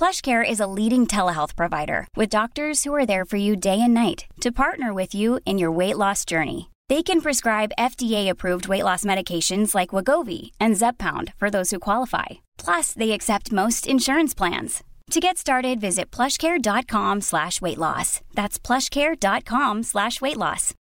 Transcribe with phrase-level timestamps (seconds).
[0.00, 3.92] PlushCare is a leading telehealth provider with doctors who are there for you day and
[3.92, 6.70] night to partner with you in your weight loss journey.
[6.88, 12.28] They can prescribe FDA-approved weight loss medications like Wagovi and Zepbound for those who qualify.
[12.56, 14.82] Plus, they accept most insurance plans.
[15.10, 18.22] To get started, visit plushcare.com slash weight loss.
[18.32, 20.74] That's plushcare.com slash weight loss.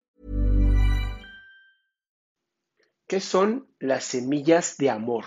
[3.10, 5.24] ¿Qué son las semillas de amor?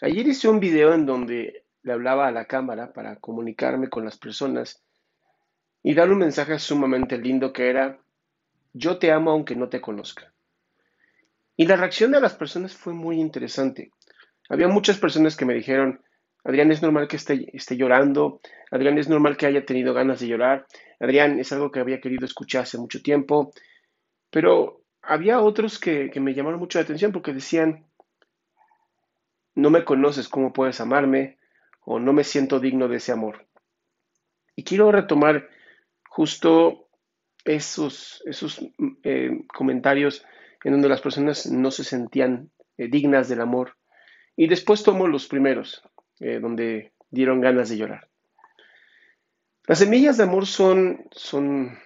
[0.00, 4.18] Ayer hice un video en donde le hablaba a la cámara para comunicarme con las
[4.18, 4.82] personas
[5.82, 7.98] y dar un mensaje sumamente lindo que era,
[8.72, 10.32] yo te amo aunque no te conozca.
[11.56, 13.92] Y la reacción de las personas fue muy interesante.
[14.48, 16.00] Había muchas personas que me dijeron,
[16.44, 20.28] Adrián es normal que esté, esté llorando, Adrián es normal que haya tenido ganas de
[20.28, 20.66] llorar,
[20.98, 23.52] Adrián es algo que había querido escuchar hace mucho tiempo,
[24.30, 27.86] pero había otros que, que me llamaron mucho la atención porque decían,
[29.54, 31.38] no me conoces, ¿cómo puedes amarme?
[31.84, 33.46] O no me siento digno de ese amor.
[34.56, 35.48] Y quiero retomar
[36.08, 36.88] justo
[37.44, 38.60] esos, esos
[39.02, 40.24] eh, comentarios
[40.64, 43.76] en donde las personas no se sentían eh, dignas del amor.
[44.36, 45.82] Y después tomo los primeros,
[46.20, 48.08] eh, donde dieron ganas de llorar.
[49.66, 51.78] Las semillas de amor son, son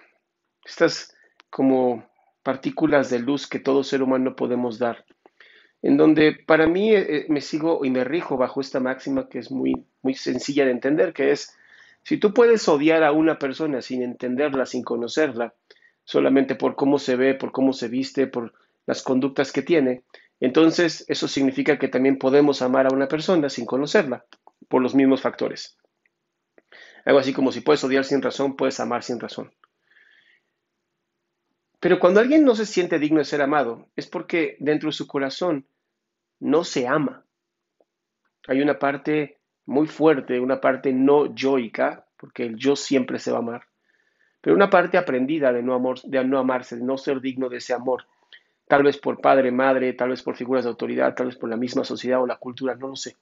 [0.65, 1.15] estas
[1.49, 2.09] como
[2.43, 5.05] partículas de luz que todo ser humano podemos dar
[5.81, 9.39] en donde para mí eh, eh, me sigo y me rijo bajo esta máxima que
[9.39, 11.55] es muy, muy sencilla de entender, que es,
[12.03, 15.53] si tú puedes odiar a una persona sin entenderla, sin conocerla,
[16.03, 18.53] solamente por cómo se ve, por cómo se viste, por
[18.85, 20.03] las conductas que tiene,
[20.39, 24.25] entonces eso significa que también podemos amar a una persona sin conocerla,
[24.67, 25.77] por los mismos factores.
[27.05, 29.51] Algo así como si puedes odiar sin razón, puedes amar sin razón.
[31.79, 35.07] Pero cuando alguien no se siente digno de ser amado, es porque dentro de su
[35.07, 35.65] corazón
[36.39, 37.23] no se ama.
[38.47, 43.37] Hay una parte muy fuerte, una parte no yoica, porque el yo siempre se va
[43.37, 43.61] a amar,
[44.41, 48.05] pero una parte aprendida de no, amarse, de no ser digno de ese amor,
[48.67, 51.57] tal vez por padre, madre, tal vez por figuras de autoridad, tal vez por la
[51.57, 53.15] misma sociedad o la cultura, no lo sé.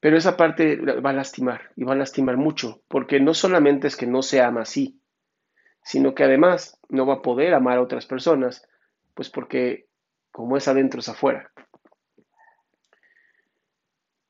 [0.00, 3.96] Pero esa parte va a lastimar y va a lastimar mucho, porque no solamente es
[3.96, 5.00] que no se ama así,
[5.86, 8.66] sino que además no va a poder amar a otras personas,
[9.14, 9.86] pues porque
[10.32, 11.52] como es adentro es afuera.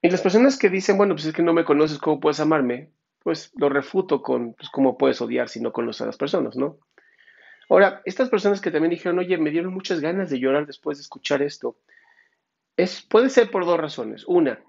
[0.03, 2.91] Y las personas que dicen, bueno, pues es que no me conoces, ¿cómo puedes amarme?
[3.21, 6.77] Pues lo refuto con, pues cómo puedes odiar si no conoces a las personas, ¿no?
[7.71, 11.03] Ahora, estas personas que también dijeron, oye, me dieron muchas ganas de llorar después de
[11.03, 11.79] escuchar esto,
[12.77, 14.27] es, puede ser por dos razones.
[14.27, 14.63] Una,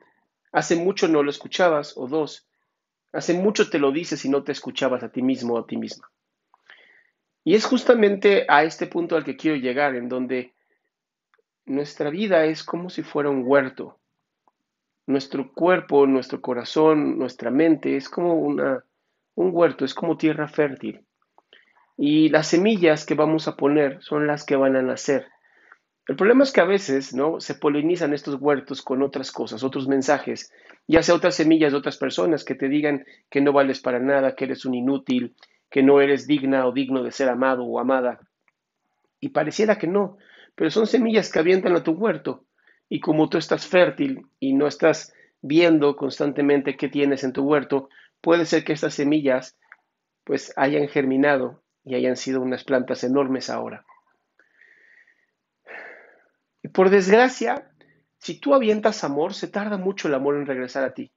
[0.54, 2.48] hace mucho no lo escuchabas, o dos,
[3.12, 5.76] hace mucho te lo dices y no te escuchabas a ti mismo o a ti
[5.76, 6.10] misma.
[7.48, 10.52] Y es justamente a este punto al que quiero llegar, en donde
[11.66, 13.98] nuestra vida es como si fuera un huerto.
[15.06, 18.84] Nuestro cuerpo, nuestro corazón, nuestra mente es como una,
[19.36, 21.06] un huerto, es como tierra fértil.
[21.96, 25.28] Y las semillas que vamos a poner son las que van a nacer.
[26.06, 27.40] El problema es que a veces ¿no?
[27.40, 30.52] se polinizan estos huertos con otras cosas, otros mensajes,
[30.86, 34.36] ya sea otras semillas de otras personas que te digan que no vales para nada,
[34.36, 35.34] que eres un inútil,
[35.70, 38.20] que no eres digna o digno de ser amado o amada.
[39.20, 40.18] Y pareciera que no,
[40.56, 42.46] pero son semillas que avientan a tu huerto.
[42.90, 47.90] Y como tú estás fértil y no estás viendo constantemente qué tienes en tu huerto,
[48.22, 49.58] puede ser que estas semillas
[50.24, 53.86] pues hayan germinado y hayan sido unas plantas enormes ahora.
[56.62, 57.72] Y por desgracia,
[58.20, 61.12] si tú avientas amor, se tarda mucho el amor en regresar a ti.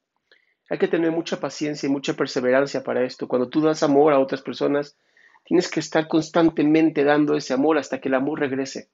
[0.70, 3.26] Hay que tener mucha paciencia y mucha perseverancia para esto.
[3.26, 4.96] Cuando tú das amor a otras personas,
[5.44, 8.88] tienes que estar constantemente dando ese amor hasta que el amor regrese.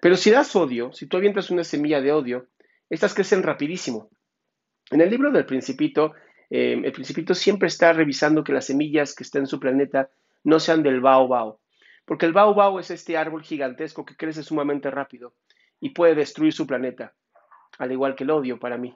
[0.00, 2.46] Pero si das odio, si tú avientas una semilla de odio,
[2.90, 4.10] estas crecen rapidísimo.
[4.90, 6.12] En el libro del principito,
[6.50, 10.10] eh, el principito siempre está revisando que las semillas que estén en su planeta
[10.44, 11.58] no sean del bao bao.
[12.04, 15.32] Porque el baobab es este árbol gigantesco que crece sumamente rápido
[15.80, 17.14] y puede destruir su planeta,
[17.78, 18.94] al igual que el odio para mí.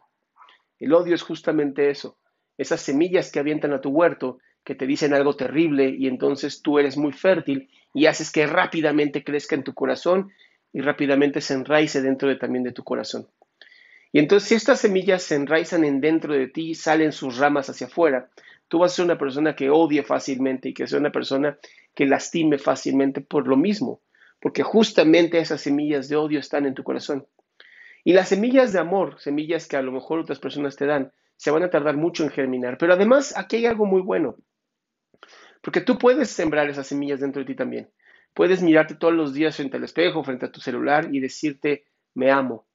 [0.81, 2.19] El odio es justamente eso,
[2.59, 6.79] esas semillas que avientan a tu huerto, que te dicen algo terrible y entonces tú
[6.79, 10.31] eres muy fértil y haces que rápidamente crezca en tu corazón
[10.73, 13.29] y rápidamente se enraice dentro de, también de tu corazón.
[14.13, 17.71] Y entonces si estas semillas se enraizan en dentro de ti y salen sus ramas
[17.71, 18.29] hacia afuera,
[18.69, 21.59] tú vas a ser una persona que odie fácilmente y que sea una persona
[21.95, 24.01] que lastime fácilmente por lo mismo,
[24.41, 27.27] porque justamente esas semillas de odio están en tu corazón.
[28.05, 31.51] Y las semillas de amor, semillas que a lo mejor otras personas te dan, se
[31.51, 32.79] van a tardar mucho en germinar.
[32.79, 34.37] Pero además aquí hay algo muy bueno,
[35.63, 37.91] porque tú puedes sembrar esas semillas dentro de ti también.
[38.35, 42.31] Puedes mirarte todos los días frente al espejo, frente a tu celular y decirte, me
[42.31, 42.67] amo,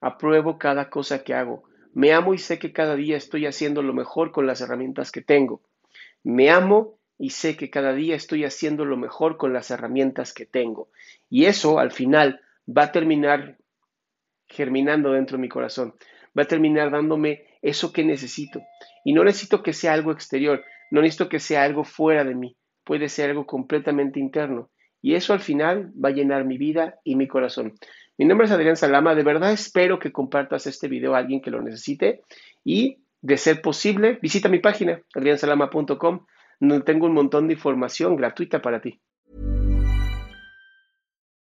[0.00, 3.94] apruebo cada cosa que hago, me amo y sé que cada día estoy haciendo lo
[3.94, 5.62] mejor con las herramientas que tengo.
[6.24, 10.44] Me amo y sé que cada día estoy haciendo lo mejor con las herramientas que
[10.44, 10.88] tengo.
[11.30, 13.58] Y eso al final va a terminar
[14.48, 15.94] germinando dentro de mi corazón,
[16.36, 18.62] va a terminar dándome eso que necesito.
[19.04, 22.56] Y no necesito que sea algo exterior, no necesito que sea algo fuera de mí,
[22.84, 24.70] puede ser algo completamente interno.
[25.00, 27.74] Y eso al final va a llenar mi vida y mi corazón.
[28.16, 31.50] Mi nombre es Adrián Salama, de verdad espero que compartas este video a alguien que
[31.50, 32.22] lo necesite
[32.64, 36.26] y de ser posible, visita mi página adriansalama.com
[36.60, 39.00] donde tengo un montón de información gratuita para ti.